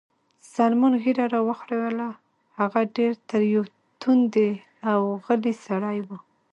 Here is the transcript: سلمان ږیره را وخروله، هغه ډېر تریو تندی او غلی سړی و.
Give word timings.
سلمان 0.53 0.93
ږیره 1.03 1.25
را 1.33 1.39
وخروله، 1.49 2.09
هغه 2.59 2.81
ډېر 2.95 3.13
تریو 3.29 3.63
تندی 4.01 4.51
او 4.91 5.01
غلی 5.25 5.53
سړی 5.65 5.97
و. 6.07 6.09